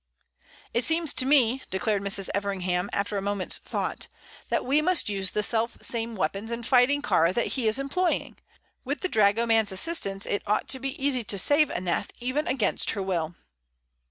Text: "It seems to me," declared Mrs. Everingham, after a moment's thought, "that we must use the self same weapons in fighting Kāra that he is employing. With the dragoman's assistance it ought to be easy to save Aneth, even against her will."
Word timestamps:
"It 0.73 0.83
seems 0.83 1.13
to 1.13 1.27
me," 1.27 1.61
declared 1.69 2.01
Mrs. 2.01 2.29
Everingham, 2.33 2.89
after 2.91 3.17
a 3.17 3.21
moment's 3.21 3.59
thought, 3.59 4.07
"that 4.49 4.65
we 4.65 4.81
must 4.81 5.09
use 5.09 5.29
the 5.29 5.43
self 5.43 5.77
same 5.79 6.15
weapons 6.15 6.51
in 6.51 6.63
fighting 6.63 7.03
Kāra 7.03 7.31
that 7.35 7.45
he 7.53 7.67
is 7.67 7.77
employing. 7.77 8.39
With 8.83 9.01
the 9.01 9.09
dragoman's 9.09 9.71
assistance 9.71 10.25
it 10.25 10.41
ought 10.47 10.67
to 10.69 10.79
be 10.79 10.97
easy 10.99 11.23
to 11.25 11.37
save 11.37 11.69
Aneth, 11.69 12.09
even 12.19 12.47
against 12.47 12.89
her 12.97 13.03
will." 13.03 13.35